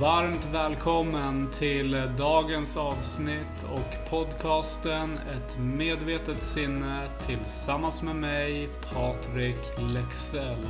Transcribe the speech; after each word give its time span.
Varmt 0.00 0.44
välkommen 0.52 1.50
till 1.50 2.10
dagens 2.18 2.76
avsnitt 2.76 3.66
och 3.72 4.10
podcasten 4.10 5.18
Ett 5.18 5.58
medvetet 5.58 6.42
sinne 6.42 7.08
tillsammans 7.26 8.02
med 8.02 8.16
mig, 8.16 8.68
Patrik 8.94 9.56
Lexell. 9.78 10.68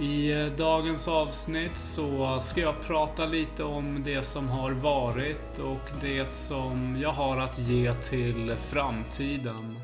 I 0.00 0.32
dagens 0.56 1.08
avsnitt 1.08 1.76
så 1.76 2.40
ska 2.40 2.60
jag 2.60 2.80
prata 2.80 3.26
lite 3.26 3.64
om 3.64 4.02
det 4.04 4.22
som 4.22 4.48
har 4.48 4.72
varit 4.72 5.58
och 5.58 5.90
det 6.00 6.34
som 6.34 6.98
jag 7.02 7.12
har 7.12 7.36
att 7.36 7.58
ge 7.58 7.94
till 7.94 8.54
framtiden. 8.56 9.78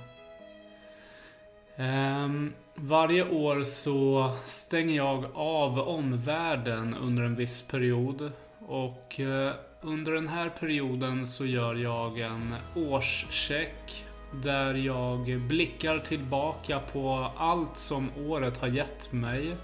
Um, 1.77 2.53
varje 2.75 3.31
år 3.31 3.65
så 3.65 4.33
stänger 4.47 4.97
jag 4.97 5.25
av 5.35 5.79
omvärlden 5.79 6.95
under 6.95 7.23
en 7.23 7.37
viss 7.37 7.63
period. 7.63 8.33
Och 8.59 9.21
eh, 9.21 9.53
under 9.81 10.13
den 10.13 10.29
här 10.29 10.49
perioden 10.49 11.27
så 11.27 11.47
gör 11.47 11.75
jag 11.75 12.19
en 12.19 12.55
årscheck 12.77 14.05
där 14.43 14.75
jag 14.75 15.41
blickar 15.41 15.99
tillbaka 15.99 16.81
på 16.93 17.31
allt 17.37 17.77
som 17.77 18.11
året 18.27 18.59
har 18.59 18.69
gett 18.69 19.13
mig. 19.13 19.57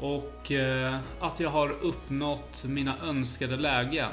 Och 0.00 0.52
eh, 0.52 0.96
att 1.20 1.40
jag 1.40 1.50
har 1.50 1.70
uppnått 1.70 2.64
mina 2.64 2.94
önskade 3.02 3.56
lägen. 3.56 4.12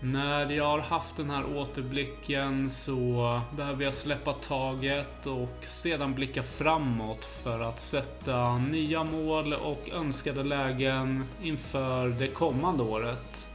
När 0.00 0.52
jag 0.52 0.64
har 0.64 0.78
haft 0.78 1.16
den 1.16 1.30
här 1.30 1.56
återblicken 1.56 2.70
så 2.70 3.40
behöver 3.56 3.84
jag 3.84 3.94
släppa 3.94 4.32
taget 4.32 5.26
och 5.26 5.64
sedan 5.66 6.14
blicka 6.14 6.42
framåt 6.42 7.24
för 7.24 7.60
att 7.60 7.80
sätta 7.80 8.58
nya 8.58 9.04
mål 9.04 9.52
och 9.52 9.90
önskade 9.92 10.44
lägen 10.44 11.24
inför 11.42 12.08
det 12.08 12.28
kommande 12.28 12.82
året. 12.82 13.48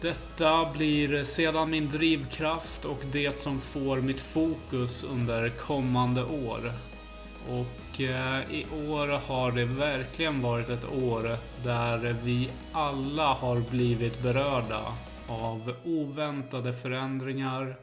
Detta 0.00 0.72
blir 0.72 1.24
sedan 1.24 1.70
min 1.70 1.90
drivkraft 1.90 2.84
och 2.84 3.00
det 3.12 3.40
som 3.40 3.60
får 3.60 4.00
mitt 4.00 4.20
fokus 4.20 5.04
under 5.04 5.50
kommande 5.50 6.24
år. 6.24 6.72
Och 7.50 8.00
eh, 8.00 8.52
i 8.52 8.66
år 8.88 9.06
har 9.06 9.50
det 9.52 9.64
verkligen 9.64 10.42
varit 10.42 10.68
ett 10.68 10.84
år 10.84 11.36
där 11.64 12.16
vi 12.22 12.50
alla 12.72 13.34
har 13.34 13.70
blivit 13.70 14.22
berörda 14.22 14.94
av 15.28 15.74
oväntade 15.84 16.72
förändringar 16.72 17.76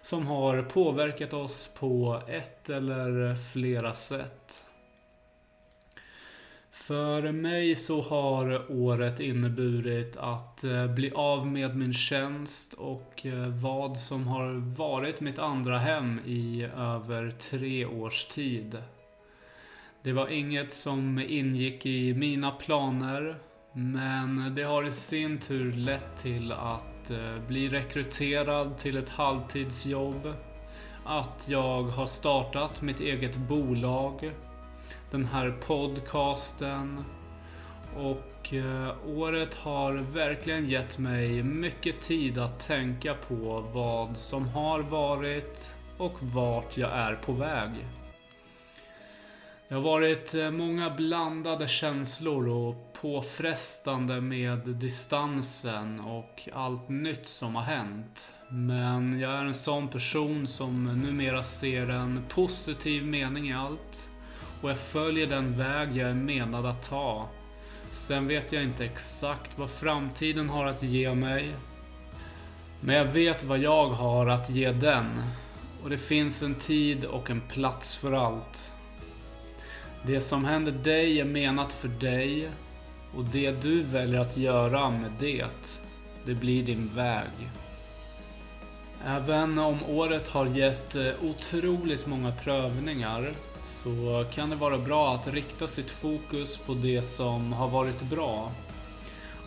som 0.00 0.26
har 0.26 0.62
påverkat 0.62 1.32
oss 1.32 1.70
på 1.78 2.22
ett 2.28 2.70
eller 2.70 3.36
flera 3.36 3.94
sätt. 3.94 4.61
För 6.86 7.32
mig 7.32 7.76
så 7.76 8.00
har 8.02 8.72
året 8.72 9.20
inneburit 9.20 10.16
att 10.16 10.64
eh, 10.64 10.86
bli 10.86 11.12
av 11.14 11.46
med 11.46 11.76
min 11.76 11.92
tjänst 11.92 12.74
och 12.74 13.26
eh, 13.26 13.48
vad 13.48 13.98
som 13.98 14.26
har 14.26 14.76
varit 14.76 15.20
mitt 15.20 15.38
andra 15.38 15.78
hem 15.78 16.20
i 16.26 16.62
över 16.76 17.34
tre 17.50 17.86
års 17.86 18.24
tid. 18.24 18.82
Det 20.02 20.12
var 20.12 20.28
inget 20.28 20.72
som 20.72 21.18
ingick 21.18 21.86
i 21.86 22.14
mina 22.14 22.50
planer 22.50 23.38
men 23.72 24.54
det 24.54 24.62
har 24.62 24.84
i 24.84 24.90
sin 24.90 25.38
tur 25.38 25.72
lett 25.72 26.16
till 26.16 26.52
att 26.52 27.10
eh, 27.10 27.46
bli 27.48 27.68
rekryterad 27.68 28.78
till 28.78 28.96
ett 28.96 29.08
halvtidsjobb. 29.08 30.34
Att 31.04 31.46
jag 31.48 31.82
har 31.82 32.06
startat 32.06 32.82
mitt 32.82 33.00
eget 33.00 33.36
bolag 33.36 34.32
den 35.12 35.24
här 35.24 35.50
podcasten. 35.66 37.04
Och 37.96 38.54
eh, 38.54 38.94
året 39.06 39.54
har 39.54 39.92
verkligen 39.92 40.68
gett 40.68 40.98
mig 40.98 41.42
mycket 41.42 42.00
tid 42.00 42.38
att 42.38 42.66
tänka 42.66 43.14
på 43.14 43.64
vad 43.72 44.16
som 44.16 44.48
har 44.48 44.80
varit 44.80 45.74
och 45.98 46.22
vart 46.22 46.76
jag 46.76 46.90
är 46.92 47.14
på 47.14 47.32
väg. 47.32 47.70
Det 49.68 49.74
har 49.74 49.82
varit 49.82 50.34
eh, 50.34 50.50
många 50.50 50.90
blandade 50.90 51.68
känslor 51.68 52.48
och 52.48 52.92
påfrestande 53.00 54.20
med 54.20 54.58
distansen 54.58 56.00
och 56.00 56.48
allt 56.52 56.88
nytt 56.88 57.26
som 57.26 57.54
har 57.54 57.62
hänt. 57.62 58.30
Men 58.48 59.20
jag 59.20 59.32
är 59.32 59.44
en 59.44 59.54
sån 59.54 59.88
person 59.88 60.46
som 60.46 60.84
numera 60.84 61.42
ser 61.42 61.88
en 61.90 62.24
positiv 62.28 63.06
mening 63.06 63.48
i 63.48 63.54
allt 63.54 64.08
och 64.62 64.70
jag 64.70 64.78
följer 64.78 65.26
den 65.26 65.58
väg 65.58 65.96
jag 65.96 66.10
är 66.10 66.14
menad 66.14 66.66
att 66.66 66.88
ta. 66.88 67.28
Sen 67.90 68.28
vet 68.28 68.52
jag 68.52 68.62
inte 68.62 68.84
exakt 68.84 69.58
vad 69.58 69.70
framtiden 69.70 70.48
har 70.48 70.66
att 70.66 70.82
ge 70.82 71.14
mig. 71.14 71.54
Men 72.80 72.96
jag 72.96 73.04
vet 73.04 73.44
vad 73.44 73.58
jag 73.58 73.88
har 73.88 74.26
att 74.26 74.50
ge 74.50 74.72
den. 74.72 75.22
Och 75.82 75.90
det 75.90 75.98
finns 75.98 76.42
en 76.42 76.54
tid 76.54 77.04
och 77.04 77.30
en 77.30 77.40
plats 77.40 77.96
för 77.96 78.12
allt. 78.12 78.72
Det 80.02 80.20
som 80.20 80.44
händer 80.44 80.72
dig 80.72 81.20
är 81.20 81.24
menat 81.24 81.72
för 81.72 81.88
dig 81.88 82.50
och 83.16 83.24
det 83.24 83.62
du 83.62 83.82
väljer 83.82 84.20
att 84.20 84.36
göra 84.36 84.90
med 84.90 85.12
det, 85.18 85.76
det 86.24 86.34
blir 86.34 86.62
din 86.62 86.90
väg. 86.94 87.50
Även 89.06 89.58
om 89.58 89.78
året 89.88 90.28
har 90.28 90.46
gett 90.46 90.94
eh, 90.94 91.10
otroligt 91.22 92.06
många 92.06 92.32
prövningar 92.32 93.34
så 93.66 94.24
kan 94.32 94.50
det 94.50 94.56
vara 94.56 94.78
bra 94.78 95.14
att 95.14 95.28
rikta 95.28 95.68
sitt 95.68 95.90
fokus 95.90 96.58
på 96.58 96.74
det 96.74 97.02
som 97.02 97.52
har 97.52 97.68
varit 97.68 98.02
bra. 98.02 98.50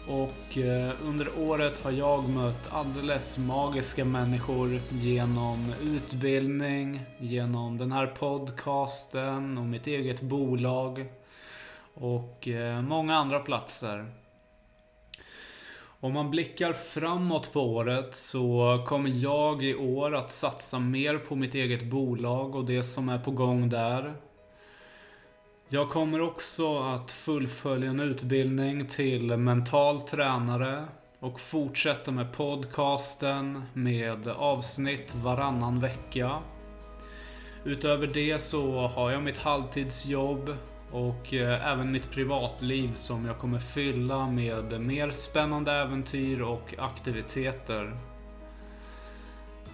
Och 0.08 0.58
eh, 0.58 0.92
under 1.04 1.40
året 1.40 1.84
har 1.84 1.92
jag 1.92 2.30
mött 2.30 2.74
alldeles 2.74 3.38
magiska 3.38 4.06
människor 4.06 4.82
genom 4.90 5.74
utbildning, 5.82 7.02
genom 7.18 7.78
den 7.78 7.92
här 7.92 8.08
podcasten 8.08 9.58
och 9.58 9.66
mitt 9.66 9.88
eget 9.88 10.22
bolag 10.22 11.06
och 11.94 12.48
eh, 12.48 12.82
många 12.82 13.16
andra 13.16 13.40
platser. 13.40 14.06
Om 16.06 16.14
man 16.14 16.32
blickar 16.32 16.74
framåt 16.74 17.54
på 17.54 17.62
året 17.62 18.16
så 18.16 18.84
kommer 18.88 19.10
jag 19.14 19.64
i 19.64 19.76
år 19.76 20.16
att 20.16 20.32
satsa 20.32 20.80
mer 20.80 21.18
på 21.18 21.36
mitt 21.36 21.56
eget 21.56 21.84
bolag 21.84 22.56
och 22.56 22.66
det 22.66 22.84
som 22.84 23.10
är 23.10 23.20
på 23.20 23.32
gång 23.32 23.70
där. 23.70 24.14
Jag 25.70 25.90
kommer 25.90 26.22
också 26.22 26.80
att 26.80 27.12
fullfölja 27.12 27.90
en 27.90 28.00
utbildning 28.00 28.88
till 28.88 29.38
mental 29.38 30.02
tränare 30.02 30.86
och 31.20 31.40
fortsätta 31.40 32.12
med 32.12 32.34
podcasten 32.34 33.62
med 33.74 34.28
avsnitt 34.28 35.16
varannan 35.16 35.80
vecka. 35.80 36.40
Utöver 37.64 38.08
det 38.08 38.40
så 38.40 38.88
har 38.88 39.12
jag 39.12 39.24
mitt 39.24 39.38
halvtidsjobb 39.38 40.58
och 40.96 41.34
eh, 41.34 41.72
även 41.72 41.92
mitt 41.92 42.12
privatliv 42.12 42.94
som 42.94 43.26
jag 43.26 43.38
kommer 43.38 43.60
fylla 43.60 44.28
med 44.28 44.82
mer 44.82 45.10
spännande 45.10 45.72
äventyr 45.72 46.42
och 46.42 46.74
aktiviteter. 46.78 47.98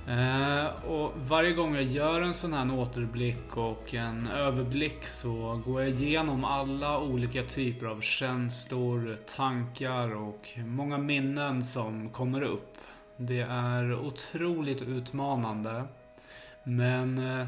Eh, 0.08 0.86
och 0.86 1.12
varje 1.16 1.54
gång 1.54 1.76
jag 1.76 1.84
gör 1.84 2.22
en 2.22 2.34
sån 2.34 2.54
här 2.54 2.80
återblick 2.80 3.58
och 3.58 3.94
en 3.94 4.28
överblick 4.28 5.06
så 5.08 5.62
går 5.66 5.82
jag 5.82 5.90
igenom 5.90 6.46
alla 6.46 7.00
olika 7.00 7.44
typer 7.44 7.86
av 7.86 8.02
känslor, 8.02 9.18
tankar 9.36 10.16
och 10.16 10.50
många 10.66 10.98
minnen 10.98 11.64
som 11.64 12.10
kommer 12.10 12.42
upp. 12.42 12.78
Det 13.18 13.42
är 13.42 13.94
otroligt 13.94 14.82
utmanande. 14.82 15.84
Men 16.64 17.18
eh, 17.18 17.48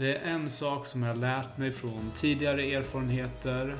det 0.00 0.16
är 0.16 0.30
en 0.30 0.50
sak 0.50 0.86
som 0.86 1.02
jag 1.02 1.18
lärt 1.18 1.58
mig 1.58 1.72
från 1.72 2.10
tidigare 2.14 2.62
erfarenheter. 2.62 3.74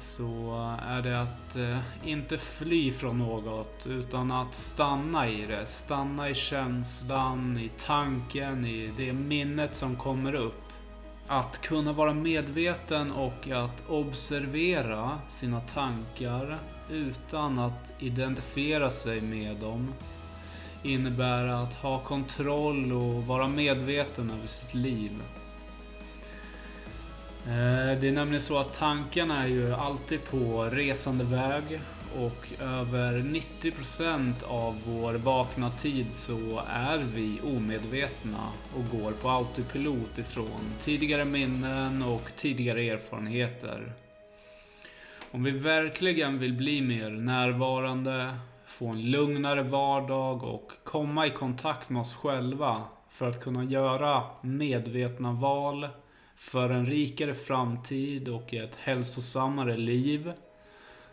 Så 0.00 0.54
är 0.82 1.02
det 1.02 1.20
att 1.20 1.56
eh, 1.56 1.78
inte 2.04 2.38
fly 2.38 2.92
från 2.92 3.18
något 3.18 3.86
utan 3.86 4.32
att 4.32 4.54
stanna 4.54 5.28
i 5.28 5.46
det. 5.46 5.66
Stanna 5.66 6.30
i 6.30 6.34
känslan, 6.34 7.58
i 7.58 7.68
tanken, 7.68 8.64
i 8.64 8.92
det 8.96 9.12
minnet 9.12 9.74
som 9.74 9.96
kommer 9.96 10.34
upp. 10.34 10.62
Att 11.26 11.60
kunna 11.60 11.92
vara 11.92 12.14
medveten 12.14 13.12
och 13.12 13.48
att 13.50 13.84
observera 13.88 15.18
sina 15.28 15.60
tankar 15.60 16.58
utan 16.90 17.58
att 17.58 17.92
identifiera 17.98 18.90
sig 18.90 19.20
med 19.20 19.56
dem 19.56 19.92
innebär 20.82 21.46
att 21.46 21.74
ha 21.74 21.98
kontroll 21.98 22.92
och 22.92 23.26
vara 23.26 23.48
medveten 23.48 24.30
över 24.30 24.46
sitt 24.46 24.74
liv. 24.74 25.10
Eh, 27.46 28.00
det 28.00 28.08
är 28.08 28.12
nämligen 28.12 28.40
så 28.40 28.58
att 28.58 28.72
tankarna 28.72 29.44
är 29.44 29.48
ju 29.48 29.74
alltid 29.74 30.24
på 30.24 30.64
resande 30.64 31.24
väg 31.24 31.80
och 32.18 32.62
över 32.62 33.12
90% 33.18 34.44
av 34.48 34.80
vår 34.86 35.14
vakna 35.14 35.70
tid 35.70 36.12
så 36.12 36.62
är 36.68 36.98
vi 36.98 37.40
omedvetna 37.56 38.38
och 38.76 38.98
går 39.00 39.12
på 39.12 39.28
autopilot 39.30 40.18
ifrån 40.18 40.60
tidigare 40.78 41.24
minnen 41.24 42.02
och 42.02 42.32
tidigare 42.36 42.82
erfarenheter. 42.82 43.92
Om 45.30 45.44
vi 45.44 45.50
verkligen 45.50 46.38
vill 46.38 46.52
bli 46.52 46.82
mer 46.82 47.10
närvarande, 47.10 48.34
få 48.66 48.88
en 48.88 49.10
lugnare 49.10 49.62
vardag 49.62 50.44
och 50.44 50.72
komma 50.84 51.26
i 51.26 51.30
kontakt 51.30 51.90
med 51.90 52.00
oss 52.00 52.14
själva 52.14 52.82
för 53.10 53.28
att 53.28 53.40
kunna 53.44 53.64
göra 53.64 54.22
medvetna 54.42 55.32
val 55.32 55.88
för 56.36 56.70
en 56.70 56.86
rikare 56.86 57.34
framtid 57.34 58.28
och 58.28 58.54
ett 58.54 58.74
hälsosammare 58.74 59.76
liv 59.76 60.32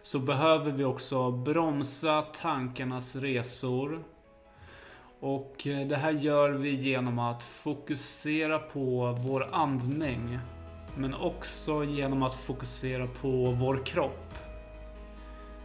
så 0.01 0.19
behöver 0.19 0.71
vi 0.71 0.83
också 0.83 1.31
bromsa 1.31 2.21
tankarnas 2.21 3.15
resor. 3.15 4.03
Och 5.19 5.67
eh, 5.67 5.87
det 5.87 5.95
här 5.95 6.11
gör 6.11 6.51
vi 6.51 6.69
genom 6.69 7.19
att 7.19 7.43
fokusera 7.43 8.59
på 8.59 9.17
vår 9.19 9.47
andning. 9.51 10.39
Men 10.95 11.13
också 11.13 11.83
genom 11.83 12.23
att 12.23 12.35
fokusera 12.35 13.07
på 13.07 13.51
vår 13.51 13.85
kropp. 13.85 14.33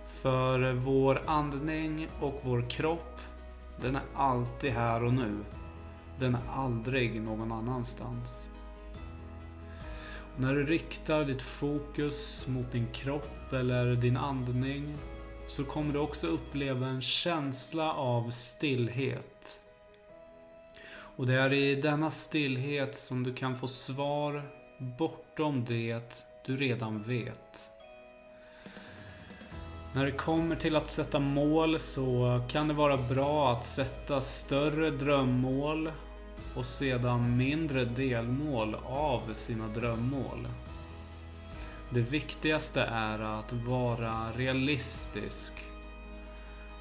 För 0.08 0.64
eh, 0.64 0.72
vår 0.72 1.22
andning 1.26 2.08
och 2.20 2.40
vår 2.42 2.70
kropp, 2.70 3.20
den 3.80 3.96
är 3.96 4.02
alltid 4.14 4.72
här 4.72 5.04
och 5.04 5.14
nu. 5.14 5.44
Den 6.18 6.34
är 6.34 6.42
aldrig 6.48 7.22
någon 7.22 7.52
annanstans. 7.52 8.55
När 10.38 10.54
du 10.54 10.66
riktar 10.66 11.24
ditt 11.24 11.42
fokus 11.42 12.46
mot 12.48 12.72
din 12.72 12.86
kropp 12.92 13.52
eller 13.52 13.94
din 13.94 14.16
andning 14.16 14.94
så 15.46 15.64
kommer 15.64 15.92
du 15.92 15.98
också 15.98 16.26
uppleva 16.26 16.86
en 16.86 17.02
känsla 17.02 17.92
av 17.92 18.30
stillhet. 18.30 19.60
Och 20.88 21.26
det 21.26 21.34
är 21.34 21.52
i 21.52 21.74
denna 21.74 22.10
stillhet 22.10 22.96
som 22.96 23.22
du 23.22 23.34
kan 23.34 23.56
få 23.56 23.68
svar 23.68 24.42
bortom 24.78 25.64
det 25.64 26.26
du 26.46 26.56
redan 26.56 27.02
vet. 27.02 27.70
När 29.94 30.04
det 30.04 30.12
kommer 30.12 30.56
till 30.56 30.76
att 30.76 30.88
sätta 30.88 31.18
mål 31.18 31.78
så 31.78 32.40
kan 32.48 32.68
det 32.68 32.74
vara 32.74 32.96
bra 32.96 33.52
att 33.52 33.64
sätta 33.64 34.20
större 34.20 34.90
drömmål 34.90 35.90
och 36.56 36.66
sedan 36.66 37.36
mindre 37.36 37.84
delmål 37.84 38.76
av 38.84 39.32
sina 39.32 39.68
drömmål. 39.68 40.48
Det 41.90 42.00
viktigaste 42.00 42.82
är 42.82 43.18
att 43.18 43.52
vara 43.52 44.32
realistisk 44.36 45.52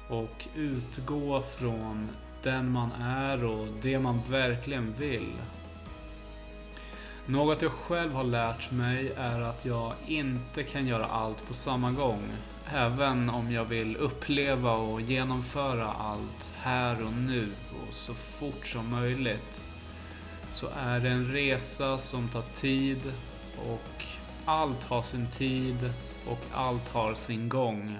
och 0.08 0.46
utgå 0.54 1.42
från 1.42 2.08
den 2.42 2.70
man 2.70 2.92
är 2.92 3.44
och 3.44 3.66
det 3.82 3.98
man 3.98 4.20
verkligen 4.28 4.92
vill. 4.92 5.32
Något 7.26 7.62
jag 7.62 7.72
själv 7.72 8.12
har 8.12 8.24
lärt 8.24 8.70
mig 8.70 9.12
är 9.16 9.40
att 9.40 9.64
jag 9.64 9.94
inte 10.06 10.62
kan 10.62 10.86
göra 10.86 11.06
allt 11.06 11.48
på 11.48 11.54
samma 11.54 11.90
gång. 11.90 12.22
Även 12.72 13.30
om 13.30 13.52
jag 13.52 13.64
vill 13.64 13.96
uppleva 13.96 14.72
och 14.72 15.00
genomföra 15.00 15.86
allt 15.86 16.52
här 16.56 17.04
och 17.04 17.12
nu 17.12 17.52
och 17.70 17.94
så 17.94 18.14
fort 18.14 18.66
som 18.66 18.90
möjligt 18.90 19.65
så 20.50 20.68
är 20.76 21.00
det 21.00 21.08
en 21.08 21.32
resa 21.32 21.98
som 21.98 22.28
tar 22.28 22.44
tid 22.54 23.12
och 23.56 24.04
allt 24.44 24.84
har 24.84 25.02
sin 25.02 25.30
tid 25.30 25.90
och 26.26 26.40
allt 26.52 26.88
har 26.88 27.14
sin 27.14 27.48
gång. 27.48 27.98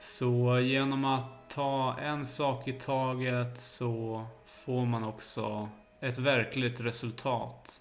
Så 0.00 0.60
genom 0.60 1.04
att 1.04 1.48
ta 1.48 1.96
en 1.98 2.24
sak 2.24 2.68
i 2.68 2.72
taget 2.72 3.58
så 3.58 4.26
får 4.46 4.86
man 4.86 5.04
också 5.04 5.68
ett 6.00 6.18
verkligt 6.18 6.80
resultat. 6.80 7.80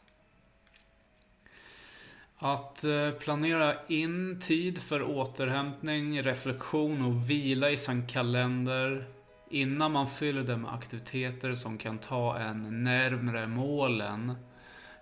Att 2.37 2.83
eh, 2.83 3.11
planera 3.11 3.75
in 3.87 4.39
tid 4.39 4.81
för 4.81 5.03
återhämtning, 5.03 6.23
reflektion 6.23 7.05
och 7.05 7.29
vila 7.29 7.69
i 7.69 7.77
sin 7.77 8.07
kalender 8.07 9.16
innan 9.49 9.91
man 9.91 10.07
fyller 10.07 10.43
det 10.43 10.57
med 10.57 10.73
aktiviteter 10.73 11.55
som 11.55 11.77
kan 11.77 11.97
ta 11.97 12.37
en 12.37 12.83
närmre 12.83 13.47
målen 13.47 14.33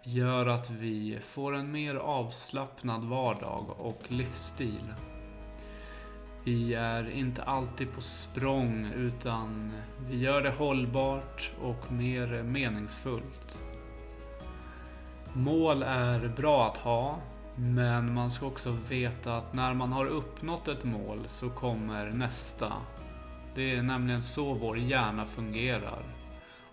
gör 0.04 0.46
att 0.46 0.70
vi 0.70 1.20
får 1.22 1.56
en 1.56 1.72
mer 1.72 1.96
avslappnad 1.96 3.04
vardag 3.04 3.76
och 3.78 4.02
livsstil. 4.08 4.94
Vi 6.44 6.74
är 6.74 7.10
inte 7.10 7.44
alltid 7.44 7.94
på 7.94 8.02
språng 8.02 8.92
utan 8.96 9.74
vi 10.10 10.18
gör 10.18 10.44
det 10.44 10.52
hållbart 10.52 11.52
och 11.62 11.92
mer 11.92 12.44
meningsfullt. 12.44 13.60
Mål 15.34 15.84
är 15.84 16.28
bra 16.28 16.68
att 16.68 16.78
ha, 16.78 17.20
men 17.56 18.14
man 18.14 18.32
ska 18.32 18.46
också 18.46 18.78
veta 18.90 19.36
att 19.36 19.54
när 19.54 19.74
man 19.74 19.92
har 19.92 20.06
uppnått 20.06 20.68
ett 20.68 20.84
mål 20.84 21.24
så 21.26 21.50
kommer 21.50 22.12
nästa 22.12 22.74
det 23.56 23.76
är 23.76 23.84
nämligen 23.84 24.22
så 24.22 24.54
vår 24.54 24.78
hjärna 24.78 25.26
fungerar. 25.26 26.04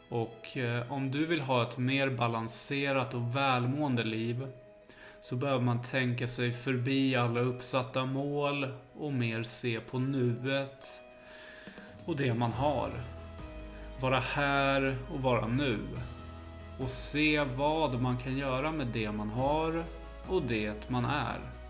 Och 0.09 0.57
eh, 0.57 0.93
om 0.93 1.11
du 1.11 1.27
vill 1.27 1.41
ha 1.41 1.63
ett 1.63 1.79
mer 1.79 2.11
balanserat 2.11 3.15
och 3.15 3.37
välmående 3.37 4.05
liv 4.05 4.47
så 5.21 5.37
behöver 5.37 5.65
man 5.65 5.83
tänka 5.83 6.29
sig 6.29 6.53
förbi 6.53 7.17
alla 7.17 7.41
uppsatta 7.41 8.05
mål 8.05 8.67
och 8.99 9.13
mer 9.13 9.43
se 9.43 9.81
på 9.81 9.99
nuet 9.99 11.01
och 12.05 12.17
det 12.17 12.35
man 12.35 12.53
har. 12.53 12.91
Vara 14.01 14.21
här 14.21 14.97
och 15.13 15.21
vara 15.21 15.47
nu. 15.47 15.79
Och 16.79 16.91
se 16.91 17.45
vad 17.45 18.01
man 18.01 18.19
kan 18.19 18.37
göra 18.37 18.73
med 18.73 18.87
det 18.87 19.13
man 19.13 19.31
har 19.31 19.85
och 20.29 20.43
det 20.43 20.91
man 20.91 21.05
är. 21.05 21.62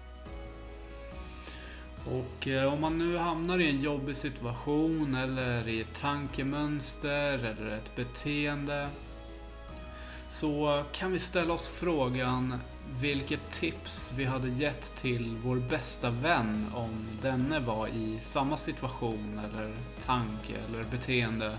Och 2.07 2.49
eh, 2.49 2.73
om 2.73 2.81
man 2.81 2.99
nu 2.99 3.17
hamnar 3.17 3.59
i 3.59 3.71
en 3.71 3.81
jobbig 3.81 4.17
situation 4.17 5.15
eller 5.15 5.69
i 5.69 5.81
ett 5.81 5.95
tankemönster 5.95 7.39
eller 7.39 7.71
ett 7.71 7.97
beteende 7.97 8.89
så 10.29 10.85
kan 10.93 11.13
vi 11.13 11.19
ställa 11.19 11.55
oss 11.55 11.69
frågan 11.69 12.59
vilket 13.01 13.51
tips 13.51 14.13
vi 14.17 14.25
hade 14.25 14.49
gett 14.49 14.97
till 14.97 15.37
vår 15.45 15.57
bästa 15.57 16.11
vän 16.11 16.67
om 16.75 17.09
denne 17.23 17.61
var 17.61 17.89
i 17.89 18.19
samma 18.21 18.57
situation 18.57 19.41
eller 19.45 19.73
tanke 20.05 20.55
eller 20.69 20.85
beteende. 20.85 21.59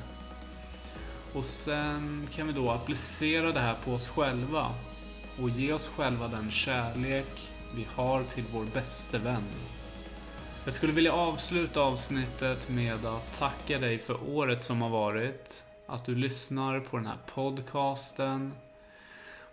Och 1.34 1.46
sen 1.46 2.27
kan 2.32 2.48
vi 2.48 2.53
då 2.53 2.72
applicera 2.72 3.51
det 3.51 3.60
här 3.60 3.75
på 3.86 3.91
oss 3.91 4.10
själva 4.10 4.70
och 5.41 5.50
ge 5.50 5.74
oss 5.74 5.88
själva 5.88 6.27
den 6.27 6.51
kärlek 6.51 7.51
vi 7.75 7.88
har 7.96 8.24
till 8.24 8.44
vår 8.53 8.65
bäste 8.65 9.18
vän. 9.18 9.44
Jag 10.65 10.74
skulle 10.74 10.93
vilja 10.93 11.13
avsluta 11.13 11.82
avsnittet 11.82 12.70
med 12.70 13.05
att 13.05 13.39
tacka 13.39 13.79
dig 13.79 14.00
för 14.00 14.29
året 14.29 14.63
som 14.63 14.82
har 14.82 14.89
varit. 14.89 15.63
Att 15.88 16.05
du 16.05 16.15
lyssnar 16.15 16.79
på 16.79 16.98
den 16.98 17.05
här 17.05 17.17
podcasten. 17.34 18.53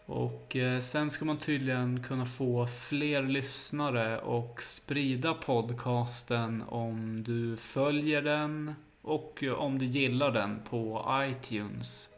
Och 0.07 0.57
eh, 0.57 0.79
sen 0.79 1.11
ska 1.11 1.25
man 1.25 1.38
tydligen 1.38 2.02
kunna 2.02 2.26
få 2.26 2.67
fler 2.67 3.23
lyssnare 3.23 4.19
och 4.19 4.62
sprida 4.62 5.35
podcasten 5.35 6.64
om 6.69 7.23
du 7.23 7.57
följer 7.57 8.23
den 8.23 8.75
och 9.02 9.45
om 9.57 9.79
du 9.79 9.87
gillar 9.87 10.31
den 10.31 10.61
på 10.71 11.07
iTunes. 11.31 12.09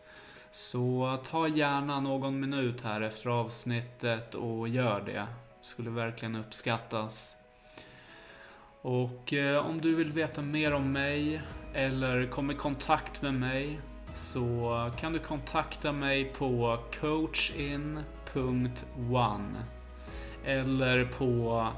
Så 0.51 1.17
ta 1.25 1.49
gärna 1.49 2.01
någon 2.01 2.41
minut 2.41 2.81
här 2.81 3.01
efter 3.01 3.31
avsnittet 3.31 4.35
och 4.35 4.69
gör 4.69 5.01
det. 5.01 5.27
Skulle 5.63 5.91
verkligen 5.91 6.37
uppskattas. 6.37 7.37
Och 8.83 9.33
eh, 9.33 9.67
om 9.67 9.81
du 9.81 9.95
vill 9.95 10.11
veta 10.11 10.43
mer 10.43 10.75
om 10.75 10.93
mig 10.93 11.43
eller 11.75 12.27
komma 12.27 12.53
i 12.53 12.57
kontakt 12.57 13.23
med 13.23 13.35
mig 13.35 13.81
så 14.15 14.91
kan 14.99 15.13
du 15.13 15.19
kontakta 15.19 15.93
mig 15.93 16.25
på 16.25 16.79
coachin.one 17.01 18.05
eller 20.45 21.05
på 21.05 21.69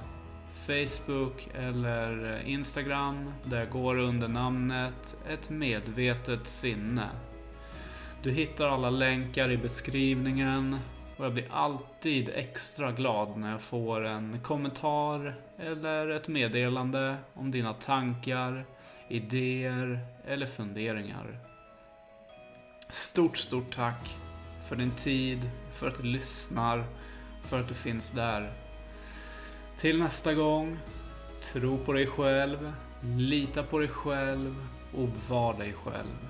Facebook 0.67 1.49
eller 1.55 2.43
Instagram 2.47 3.33
där 3.45 3.59
jag 3.59 3.71
går 3.71 3.99
under 3.99 4.29
namnet 4.29 5.17
Ett 5.29 5.51
medvetet 5.51 6.47
sinne. 6.47 7.09
Du 8.23 8.31
hittar 8.31 8.69
alla 8.69 8.91
länkar 8.91 9.51
i 9.51 9.57
beskrivningen 9.57 10.77
och 11.17 11.25
jag 11.25 11.33
blir 11.33 11.53
alltid 11.53 12.29
extra 12.35 12.93
glad 12.93 13.37
när 13.37 13.51
jag 13.51 13.63
får 13.63 14.05
en 14.05 14.41
kommentar 14.43 15.35
eller 15.59 16.09
ett 16.09 16.29
meddelande 16.29 17.17
om 17.35 17.51
dina 17.51 17.73
tankar, 17.73 18.65
idéer 19.09 19.99
eller 20.27 20.47
funderingar. 20.47 21.39
Stort, 22.91 23.37
stort 23.37 23.75
tack 23.75 24.17
för 24.69 24.77
din 24.77 24.91
tid, 24.91 25.51
för 25.73 25.89
att 25.89 25.97
du 25.97 26.03
lyssnar, 26.03 26.85
för 27.43 27.61
att 27.61 27.69
du 27.69 27.75
finns 27.75 28.11
där. 28.11 28.53
Till 29.77 29.99
nästa 29.99 30.35
gång, 30.35 30.79
tro 31.53 31.79
på 31.79 31.93
dig 31.93 32.07
själv, 32.07 32.73
lita 33.03 33.63
på 33.63 33.79
dig 33.79 33.89
själv 33.89 34.67
och 34.95 35.09
var 35.29 35.55
dig 35.55 35.73
själv. 35.73 36.29